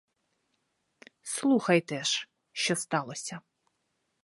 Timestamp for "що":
2.51-2.75